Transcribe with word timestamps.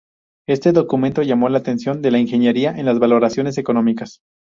Este 0.49 0.71
documento 0.71 1.21
llamó 1.21 1.47
la 1.49 1.59
atención 1.59 2.01
de 2.01 2.09
la 2.09 2.17
ingeniería 2.17 2.71
en 2.75 2.87
las 2.87 2.97
valoraciones 2.97 3.59
económicas. 3.59 4.19